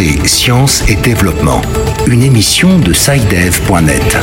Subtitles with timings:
[0.00, 1.60] Sciences et développement.
[2.06, 4.16] Une émission de SciDev.net.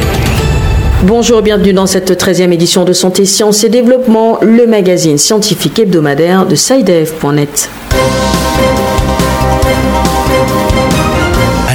[1.04, 6.48] Bonjour, bienvenue dans cette 13e édition de Santé, Sciences et Développement, le magazine scientifique hebdomadaire
[6.48, 7.70] de SciDev.net.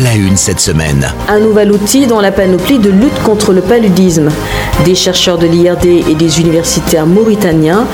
[0.02, 1.12] La une cette semaine.
[1.28, 4.30] Un nouvel outil dans la panoplie de lutte contre le paludisme.
[4.84, 7.86] Des chercheurs de l'IRD et des universitaires mauritaniens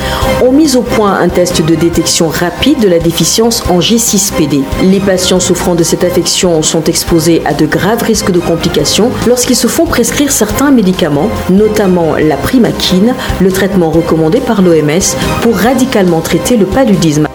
[0.42, 4.62] ont mis au point un test de détection rapide de la déficience en G6PD.
[4.84, 9.56] Les patients souffrant de cette affection sont exposés à de graves risques de complications lorsqu'ils
[9.56, 16.22] se font prescrire certains médicaments, notamment la primaquine, le traitement recommandé par l'OMS pour radicalement
[16.22, 17.27] traiter le paludisme.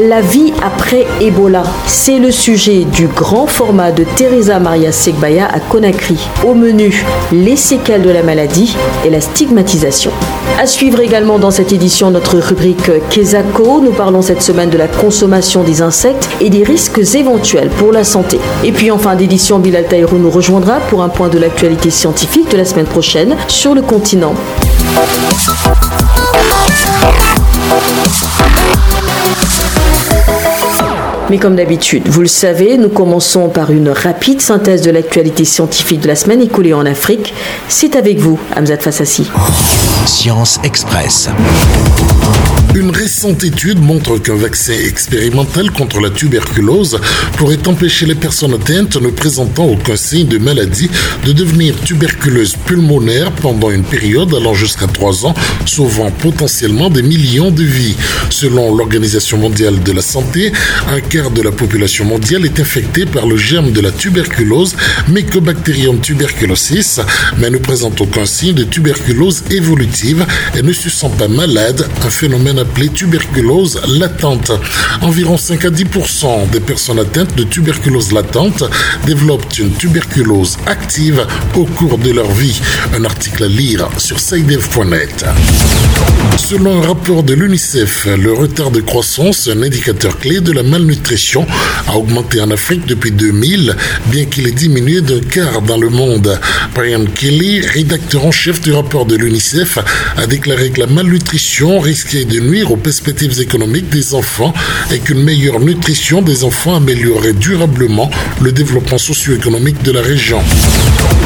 [0.00, 5.60] La vie après Ebola, c'est le sujet du grand format de Teresa Maria Segbaya à
[5.60, 6.16] Conakry.
[6.46, 8.74] Au menu, les séquelles de la maladie
[9.04, 10.10] et la stigmatisation.
[10.58, 13.82] À suivre également dans cette édition notre rubrique Kesako.
[13.82, 18.04] Nous parlons cette semaine de la consommation des insectes et des risques éventuels pour la
[18.04, 18.40] santé.
[18.64, 22.50] Et puis en fin d'édition, Bilal Taïrou nous rejoindra pour un point de l'actualité scientifique
[22.50, 24.34] de la semaine prochaine sur le continent.
[31.32, 36.00] Mais comme d'habitude, vous le savez, nous commençons par une rapide synthèse de l'actualité scientifique
[36.00, 37.32] de la semaine écoulée en Afrique.
[37.68, 39.30] C'est avec vous, Hamzat Fassassi.
[40.04, 41.30] Science Express.
[42.74, 46.98] Une récente étude montre qu'un vaccin expérimental contre la tuberculose
[47.36, 50.88] pourrait empêcher les personnes atteintes ne présentant aucun signe de maladie
[51.26, 55.34] de devenir tuberculeuses pulmonaires pendant une période allant jusqu'à 3 ans,
[55.66, 57.94] sauvant potentiellement des millions de vies.
[58.30, 60.50] Selon l'Organisation mondiale de la santé,
[60.88, 64.76] un quart de la population mondiale est infectée par le germe de la tuberculose,
[65.08, 67.00] Mycobacterium tuberculosis,
[67.36, 70.24] mais ne présente aucun signe de tuberculose évolutive
[70.56, 74.52] et ne se sent pas malade, un phénomène appelée tuberculose latente.
[75.02, 75.84] Environ 5 à 10
[76.50, 78.64] des personnes atteintes de tuberculose latente
[79.04, 82.60] développent une tuberculose active au cours de leur vie.
[82.96, 85.24] Un article à lire sur saidev.net.
[86.36, 91.46] Selon un rapport de l'UNICEF, le retard de croissance, un indicateur clé de la malnutrition,
[91.86, 93.76] a augmenté en Afrique depuis 2000,
[94.06, 96.38] bien qu'il ait diminué d'un quart dans le monde.
[96.74, 99.78] Brian Kelly, rédacteur en chef du rapport de l'UNICEF,
[100.16, 104.52] a déclaré que la malnutrition risquait de aux perspectives économiques des enfants
[104.92, 108.10] et qu'une meilleure nutrition des enfants améliorerait durablement
[108.42, 110.40] le développement socio-économique de la région.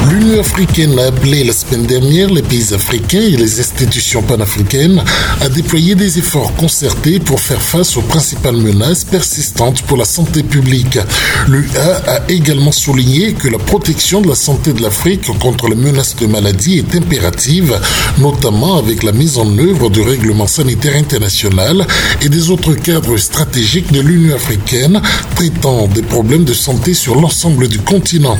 [0.09, 5.03] L'Union africaine a appelé la semaine dernière les pays africains et les institutions panafricaines
[5.41, 10.43] à déployer des efforts concertés pour faire face aux principales menaces persistantes pour la santé
[10.43, 10.97] publique.
[11.47, 16.15] L'UA a également souligné que la protection de la santé de l'Afrique contre les menaces
[16.15, 17.77] de maladie est impérative,
[18.17, 21.85] notamment avec la mise en œuvre du règlement sanitaire international
[22.21, 25.01] et des autres cadres stratégiques de l'Union africaine
[25.35, 28.37] traitant des problèmes de santé sur l'ensemble du continent.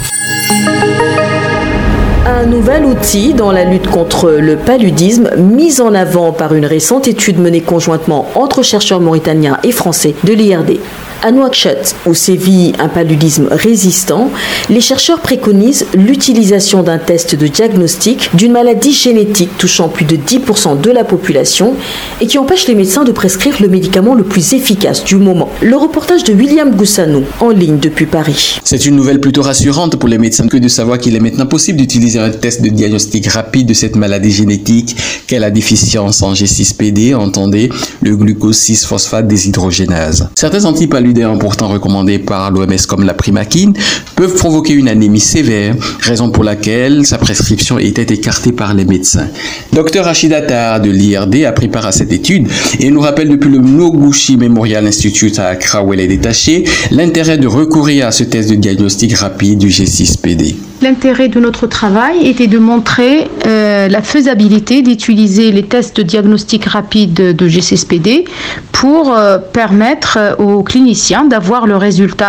[2.47, 7.09] Un nouvel outil dans la lutte contre le paludisme, mis en avant par une récente
[7.09, 10.79] étude menée conjointement entre chercheurs mauritaniens et français de l'IRD.
[11.23, 14.29] À Nouakchott, où sévit un paludisme résistant,
[14.69, 20.79] les chercheurs préconisent l'utilisation d'un test de diagnostic d'une maladie génétique touchant plus de 10%
[20.79, 21.73] de la population
[22.21, 25.49] et qui empêche les médecins de prescrire le médicament le plus efficace du moment.
[25.61, 28.59] Le reportage de William Goussanou, en ligne depuis Paris.
[28.63, 31.79] C'est une nouvelle plutôt rassurante pour les médecins que de savoir qu'il est maintenant possible
[31.79, 34.95] d'utiliser un test de diagnostic rapide de cette maladie génétique
[35.25, 37.69] qu'est la déficience en G6PD, entendez,
[38.01, 40.29] le glucose 6-phosphate déshydrogénase.
[40.35, 41.06] Certains antipaludismes
[41.39, 43.73] pourtant recommandés par l'OMS comme la primaquine
[44.15, 49.27] peuvent provoquer une anémie sévère, raison pour laquelle sa prescription était écartée par les médecins.
[49.73, 52.47] Dr Rachid de l'IRD a pris part à cette étude
[52.79, 57.37] et nous rappelle depuis le Noguchi Memorial Institute à Accra où elle est détachée l'intérêt
[57.37, 60.55] de recourir à ce test de diagnostic rapide du G6PD.
[60.79, 66.65] L'intérêt de notre travail était de montrer euh, la faisabilité d'utiliser les tests de diagnostic
[66.65, 68.25] rapide de G6PD
[68.71, 72.27] pour euh, permettre euh, aux cliniciens d'avoir le résultat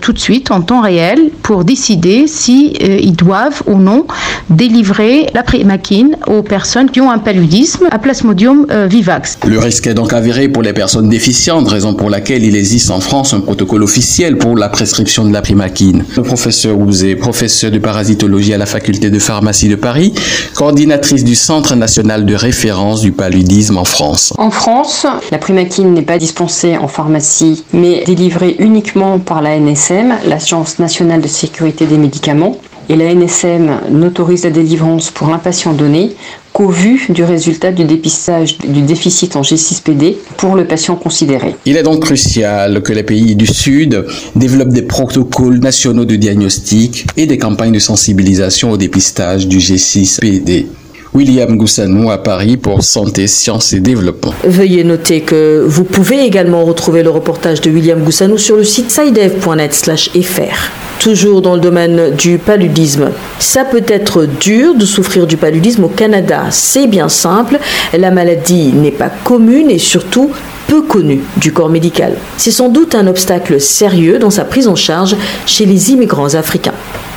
[0.00, 4.06] tout de suite en temps réel pour décider si ils doivent ou non
[4.50, 9.38] délivrer la primaquine aux personnes qui ont un paludisme à Plasmodium vivax.
[9.46, 13.00] Le risque est donc avéré pour les personnes déficientes, raison pour laquelle il existe en
[13.00, 16.04] France un protocole officiel pour la prescription de la primaquine.
[16.16, 20.14] Le professeur Ouzé, professeur de parasitologie à la faculté de pharmacie de Paris,
[20.54, 24.32] coordinatrice du Centre national de référence du paludisme en France.
[24.38, 30.14] En France, la primaquine n'est pas dispensée en pharmacie, mais délivrée uniquement par la NSM,
[30.26, 32.56] l'Agence nationale de sécurité des médicaments.
[32.88, 36.14] Et la NSM n'autorise la délivrance pour un patient donné
[36.54, 41.56] qu'au vu du résultat du dépistage du déficit en G6PD pour le patient considéré.
[41.66, 44.06] Il est donc crucial que les pays du Sud
[44.36, 50.66] développent des protocoles nationaux de diagnostic et des campagnes de sensibilisation au dépistage du G6PD.
[51.14, 54.34] William Goussanou à Paris pour Santé, Sciences et Développement.
[54.42, 58.90] Veuillez noter que vous pouvez également retrouver le reportage de William Goussanou sur le site
[58.90, 60.70] sidev.net/fr.
[60.98, 63.10] Toujours dans le domaine du paludisme.
[63.38, 66.46] Ça peut être dur de souffrir du paludisme au Canada.
[66.50, 67.60] C'est bien simple.
[67.96, 70.32] La maladie n'est pas commune et surtout
[70.66, 72.14] peu connue du corps médical.
[72.38, 75.14] C'est sans doute un obstacle sérieux dans sa prise en charge
[75.46, 76.74] chez les immigrants africains.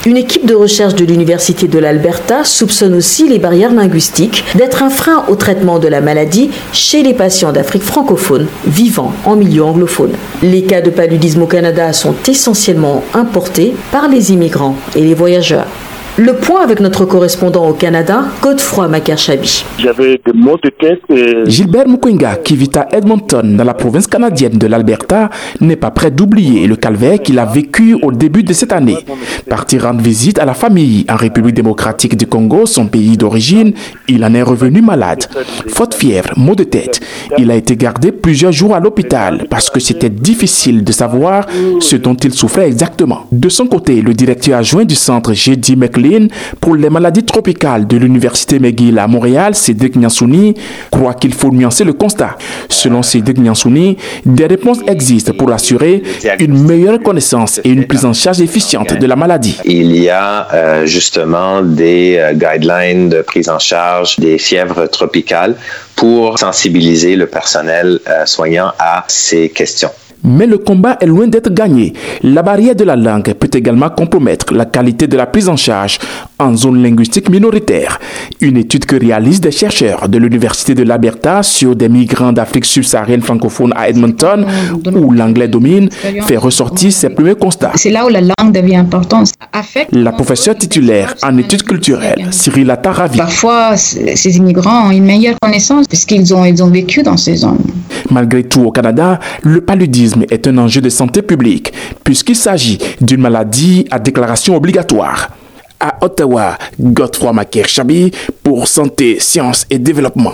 [0.07, 4.89] Une équipe de recherche de l'Université de l'Alberta soupçonne aussi les barrières linguistiques d'être un
[4.89, 10.13] frein au traitement de la maladie chez les patients d'Afrique francophone vivant en milieu anglophone.
[10.41, 15.67] Les cas de paludisme au Canada sont essentiellement importés par les immigrants et les voyageurs.
[16.19, 19.63] Le point avec notre correspondant au Canada, Godefroy Makerchabi.
[19.77, 21.01] J'avais des maux de tête.
[21.11, 21.47] Et...
[21.47, 25.29] Gilbert Mukwenga, qui vit à Edmonton, dans la province canadienne de l'Alberta,
[25.61, 28.97] n'est pas prêt d'oublier le calvaire qu'il a vécu au début de cette année.
[29.47, 33.73] Parti rendre visite à la famille en République démocratique du Congo, son pays d'origine,
[34.07, 35.25] il en est revenu malade.
[35.67, 36.99] Faute fièvre, maux de tête.
[37.37, 41.45] Il a été gardé plusieurs jours à l'hôpital parce que c'était difficile de savoir
[41.79, 43.27] ce dont il souffrait exactement.
[43.31, 45.75] De son côté, le directeur adjoint du centre J.D.
[45.75, 46.06] McLean
[46.61, 50.55] pour les maladies tropicales de l'Université McGill à Montréal, Cédric Nyansouni,
[50.91, 52.37] croit qu'il faut nuancer le constat.
[52.69, 56.03] Selon Cédric Nyansouni, des réponses existent pour assurer
[56.39, 59.57] une meilleure connaissance et une prise en charge efficiente de la maladie.
[59.65, 65.55] Il y a euh, justement des euh, guidelines de prise en charge des fièvres tropicales
[65.95, 69.91] pour sensibiliser le personnel euh, soignant à ces questions.
[70.23, 71.93] Mais le combat est loin d'être gagné.
[72.23, 75.99] La barrière de la langue peut également compromettre la qualité de la prise en charge
[76.39, 77.99] en zone linguistique minoritaire.
[78.41, 83.21] Une étude que réalisent des chercheurs de l'Université de l'Alberta sur des migrants d'Afrique subsaharienne
[83.21, 84.45] francophone à Edmonton,
[84.93, 87.71] où l'anglais domine, fait ressortir ses premiers constats.
[87.75, 89.31] C'est là où la langue devient importante.
[89.91, 93.17] La professeure titulaire en études culturelles, Cyril Ataravi.
[93.17, 97.17] Parfois, ces immigrants ont une meilleure connaissance de ce qu'ils ont, ils ont vécu dans
[97.17, 97.59] ces zones.
[98.11, 101.73] Malgré tout, au Canada, le paludisme est un enjeu de santé publique,
[102.03, 105.29] puisqu'il s'agit d'une maladie à déclaration obligatoire.
[105.79, 108.11] À Ottawa, Godefroy Maker-Chabi
[108.43, 110.33] pour Santé, Sciences et Développement.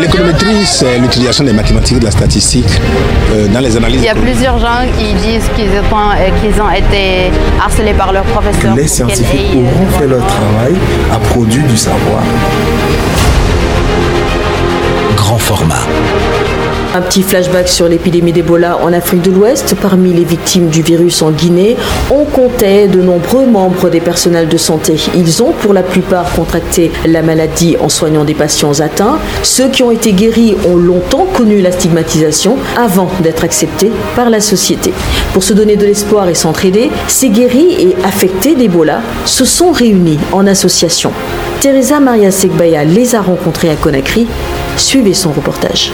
[0.00, 2.64] L'économétrie, c'est l'utilisation des mathématiques et de la statistique
[3.32, 4.00] euh, dans les analyses.
[4.00, 7.30] Il y a plusieurs gens qui disent qu'ils ont, ont, été
[7.62, 8.74] harcelés par leurs professeurs.
[8.74, 10.74] Les scientifiques auront fait leur travail,
[11.12, 12.22] à produit du savoir.
[15.14, 15.86] Grand format.
[16.94, 19.74] Un petit flashback sur l'épidémie d'Ebola en Afrique de l'Ouest.
[19.80, 21.74] Parmi les victimes du virus en Guinée,
[22.10, 24.96] on comptait de nombreux membres des personnels de santé.
[25.14, 29.18] Ils ont pour la plupart contracté la maladie en soignant des patients atteints.
[29.42, 34.40] Ceux qui ont été guéris ont longtemps connu la stigmatisation avant d'être acceptés par la
[34.40, 34.92] société.
[35.32, 40.18] Pour se donner de l'espoir et s'entraider, ces guéris et affectés d'Ebola se sont réunis
[40.30, 41.10] en association.
[41.60, 44.26] Teresa Maria Segbaya les a rencontrés à Conakry.
[44.76, 45.90] Suivez son reportage.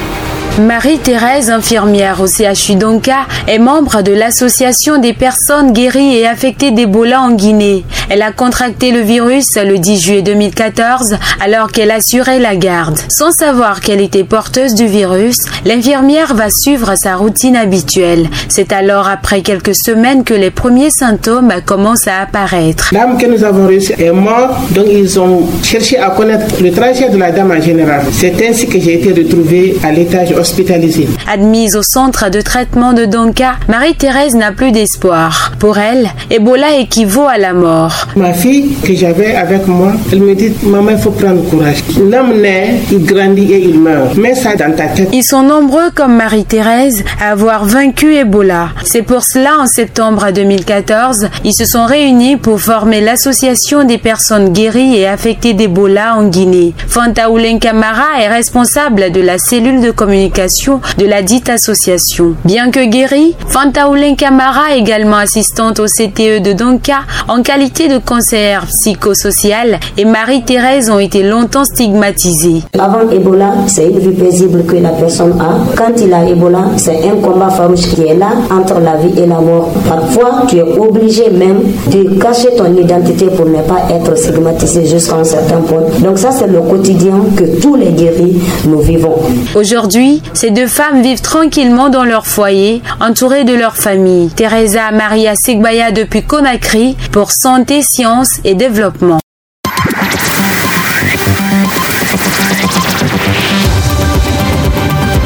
[0.59, 7.21] Marie-Thérèse, infirmière au CHU Donka, est membre de l'association des personnes guéries et affectées d'Ebola
[7.21, 7.85] en Guinée.
[8.11, 12.99] Elle a contracté le virus le 10 juillet 2014 alors qu'elle assurait la garde.
[13.09, 18.29] Sans savoir qu'elle était porteuse du virus, l'infirmière va suivre sa routine habituelle.
[18.49, 22.91] C'est alors après quelques semaines que les premiers symptômes commencent à apparaître.
[22.93, 26.73] La dame que nous avons reçue est morte, donc ils ont cherché à connaître le
[26.73, 28.07] trajet de la dame en général.
[28.13, 31.09] C'est ainsi que j'ai été retrouvée à l'étage hospitalisé.
[31.31, 35.53] Admise au centre de traitement de Donka, Marie-Thérèse n'a plus d'espoir.
[35.59, 37.98] Pour elle, Ebola équivaut à la mort.
[38.17, 41.83] Ma fille que j'avais avec moi, elle me dit Maman, il faut prendre courage.
[41.99, 44.17] L'homme naît, il grandit et il meurt.
[44.17, 45.09] Mets ça dans ta tête.
[45.13, 48.71] Ils sont nombreux comme Marie-Thérèse à avoir vaincu Ebola.
[48.85, 54.53] C'est pour cela, en septembre 2014, ils se sont réunis pour former l'association des personnes
[54.53, 56.75] guéries et affectées d'Ebola en Guinée.
[56.89, 57.27] Fanta
[57.61, 62.35] Kamara est responsable de la cellule de communication de la dite association.
[62.45, 63.87] Bien que guérie, Fanta
[64.17, 70.99] Kamara, également assistante au CTE de Donka, en qualité de cancer psychosocial et Marie-Thérèse ont
[70.99, 72.63] été longtemps stigmatisées.
[72.79, 75.75] Avant Ebola, c'est une vie paisible que la personne a.
[75.77, 79.27] Quand il a Ebola, c'est un combat farouche qui est là entre la vie et
[79.27, 79.71] la mort.
[79.89, 85.17] Parfois, tu es obligé même de cacher ton identité pour ne pas être stigmatisé jusqu'à
[85.17, 85.83] un certain point.
[86.01, 89.17] Donc ça, c'est le quotidien que tous les guéris nous vivons.
[89.55, 94.29] Aujourd'hui, ces deux femmes vivent tranquillement dans leur foyer, entourées de leur famille.
[94.29, 99.19] Teresa Maria Sigbaya depuis Conakry pour Santé, Sciences et Développement.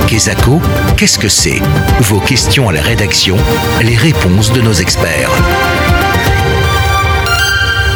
[0.07, 0.61] Kesako,
[0.97, 1.61] qu'est-ce que c'est?
[2.01, 3.37] Vos questions à la rédaction,
[3.83, 5.31] les réponses de nos experts.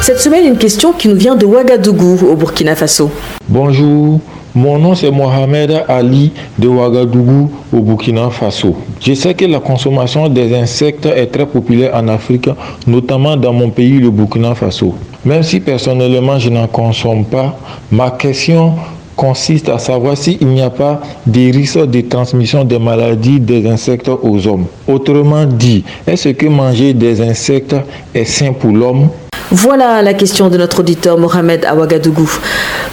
[0.02, 3.10] Cette semaine, une question qui nous vient de Ouagadougou, au Burkina Faso.
[3.48, 4.20] Bonjour,
[4.56, 8.74] mon nom c'est Mohamed Ali de Ouagadougou, au Burkina Faso.
[9.00, 12.48] Je sais que la consommation des insectes est très populaire en Afrique,
[12.86, 14.94] notamment dans mon pays, le Burkina Faso.
[15.26, 17.54] Même si personnellement je n'en consomme pas,
[17.92, 18.72] ma question
[19.16, 24.08] consiste à savoir s'il n'y a pas des risques de transmission des maladies des insectes
[24.08, 24.66] aux hommes.
[24.86, 27.74] Autrement dit, est-ce que manger des insectes
[28.14, 29.08] est sain pour l'homme?
[29.50, 32.28] Voilà la question de notre auditeur Mohamed Ouagadougou.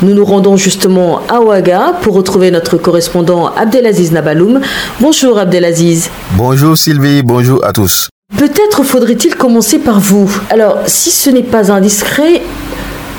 [0.03, 4.61] Nous nous rendons justement à Ouaga pour retrouver notre correspondant Abdelaziz Nabaloum.
[5.01, 6.09] Bonjour Abdelaziz.
[6.37, 8.09] Bonjour Sylvie, bonjour à tous.
[8.37, 10.29] Peut-être faudrait-il commencer par vous.
[10.49, 12.41] Alors, si ce n'est pas indiscret,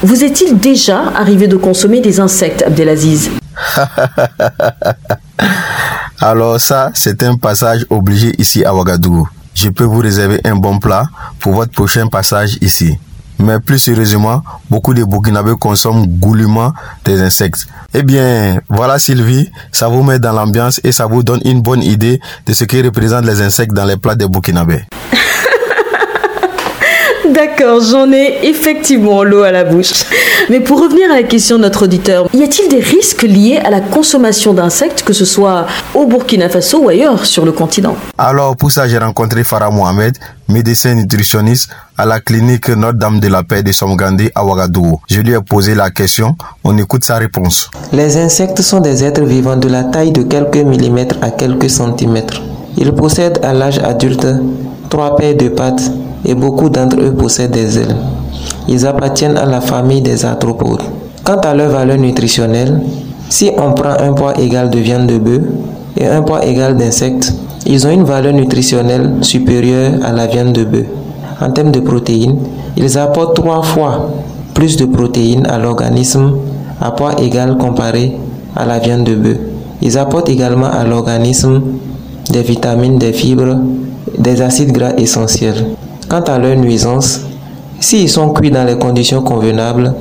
[0.04, 3.30] vous est-il déjà arrivé de consommer des insectes, Abdelaziz?
[6.20, 9.26] Alors ça, c'est un passage obligé ici à Ouagadougou.
[9.54, 11.06] Je peux vous réserver un bon plat
[11.40, 12.99] pour votre prochain passage ici.
[13.38, 17.66] Mais plus sérieusement, beaucoup de Burkinabés consomment goulûment des insectes.
[17.94, 21.82] Eh bien, voilà Sylvie, ça vous met dans l'ambiance et ça vous donne une bonne
[21.82, 24.84] idée de ce que représentent les insectes dans les plats des Burkinabés.
[27.34, 29.92] D'accord, j'en ai effectivement l'eau à la bouche.
[30.50, 33.70] Mais pour revenir à la question de notre auditeur, y a-t-il des risques liés à
[33.70, 37.96] la consommation d'insectes, que ce soit au Burkina Faso ou ailleurs sur le continent?
[38.18, 40.16] Alors pour ça, j'ai rencontré Farah Mohamed,
[40.48, 45.00] médecin nutritionniste à la clinique Notre-Dame de la Paix de Somgandé à Ouagadougou.
[45.10, 47.68] Je lui ai posé la question, on écoute sa réponse.
[47.92, 52.42] Les insectes sont des êtres vivants de la taille de quelques millimètres à quelques centimètres.
[52.76, 54.26] Ils possèdent à l'âge adulte
[54.88, 55.90] trois paires de pattes
[56.24, 57.96] et beaucoup d'entre eux possèdent des ailes.
[58.68, 60.82] Ils appartiennent à la famille des arthropodes.
[61.22, 62.80] Quant à leur valeur nutritionnelle,
[63.28, 65.42] si on prend un poids égal de viande de bœuf
[65.96, 67.32] et un poids égal d'insectes,
[67.66, 70.86] ils ont une valeur nutritionnelle supérieure à la viande de bœuf.
[71.40, 72.36] En termes de protéines,
[72.76, 74.10] ils apportent trois fois
[74.54, 76.32] plus de protéines à l'organisme
[76.80, 78.16] à poids égal comparé
[78.54, 79.38] à la viande de bœuf.
[79.82, 81.60] Ils apportent également à l'organisme
[82.30, 83.56] des vitamines, des fibres,
[84.18, 85.66] des acides gras essentiels.
[86.08, 87.20] Quant à leur nuisance,
[87.80, 89.94] s'ils sont cuits dans les conditions convenables,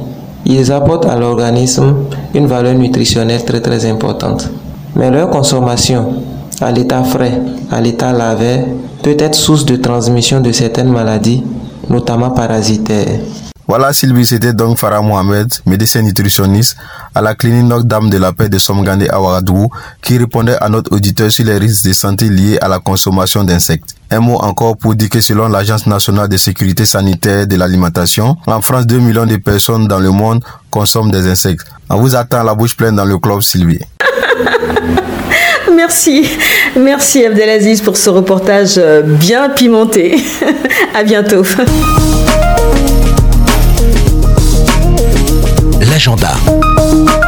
[0.45, 1.95] ils apportent à l'organisme
[2.33, 4.49] une valeur nutritionnelle très très importante.
[4.95, 6.15] Mais leur consommation
[6.61, 7.39] à l'état frais,
[7.71, 8.65] à l'état lavé,
[9.01, 11.43] peut être source de transmission de certaines maladies,
[11.89, 13.19] notamment parasitaires.
[13.67, 16.75] Voilà Sylvie, c'était donc Farah Mohamed, médecin nutritionniste
[17.15, 19.69] à la clinique Notre-Dame de la Paix de Somgandé à Ouagadougou,
[20.01, 23.95] qui répondait à notre auditeur sur les risques de santé liés à la consommation d'insectes.
[24.11, 28.61] Un mot encore pour dire que selon l'Agence nationale de sécurité sanitaire de l'alimentation, en
[28.61, 31.65] France, 2 millions de personnes dans le monde consomment des insectes.
[31.89, 33.79] On vous attend la bouche pleine dans le club Sylvie.
[35.75, 36.29] Merci,
[36.77, 40.15] merci Abdelaziz pour ce reportage euh, bien pimenté.
[40.95, 41.43] à bientôt.
[45.93, 47.22] L'agenda.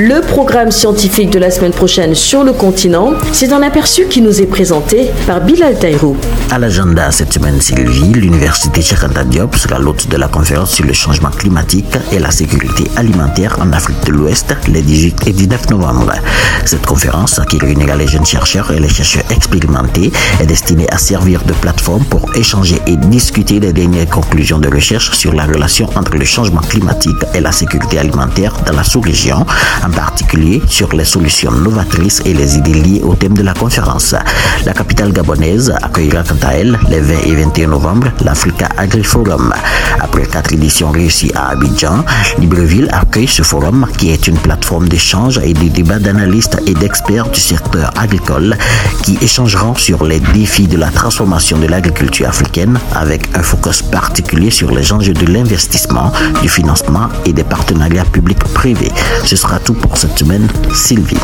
[0.00, 4.40] Le programme scientifique de la semaine prochaine sur le continent, c'est un aperçu qui nous
[4.40, 6.16] est présenté par Bilal Taïrou.
[6.52, 10.92] À l'agenda cette semaine, Sylvie, l'université Cheikh Diop sera l'hôte de la conférence sur le
[10.92, 16.12] changement climatique et la sécurité alimentaire en Afrique de l'Ouest les 18 et 19 novembre.
[16.64, 21.42] Cette conférence, qui réunira les jeunes chercheurs et les chercheurs expérimentés, est destinée à servir
[21.42, 26.14] de plateforme pour échanger et discuter des dernières conclusions de recherche sur la relation entre
[26.14, 29.44] le changement climatique et la sécurité alimentaire dans la sous-région,
[29.88, 34.14] en particulier sur les solutions novatrices et les idées liées au thème de la conférence.
[34.64, 39.52] La capitale gabonaise accueillera quant à elle les 20 et 21 novembre l'Africa AgriForum.
[40.00, 42.04] Après quatre éditions réussies à Abidjan,
[42.38, 47.28] Libreville accueille ce forum qui est une plateforme d'échange et de débat d'analystes et d'experts
[47.30, 48.56] du secteur agricole
[49.02, 54.50] qui échangeront sur les défis de la transformation de l'agriculture africaine avec un focus particulier
[54.50, 58.92] sur les enjeux de l'investissement, du financement et des partenariats publics-privés.
[59.24, 61.16] Ce sera tout pour cette semaine, Sylvie.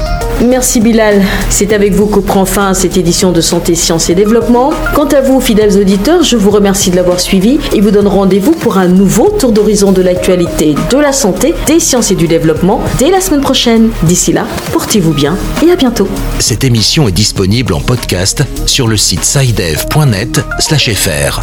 [0.43, 1.23] Merci Bilal.
[1.49, 4.71] C'est avec vous que prend fin cette édition de Santé, Sciences et Développement.
[4.95, 8.53] Quant à vous, fidèles auditeurs, je vous remercie de l'avoir suivi et vous donne rendez-vous
[8.53, 12.83] pour un nouveau tour d'horizon de l'actualité de la santé, des sciences et du développement
[12.99, 13.91] dès la semaine prochaine.
[14.03, 16.09] D'ici là, portez-vous bien et à bientôt.
[16.39, 21.41] Cette émission est disponible en podcast sur le site sidev.net/fr.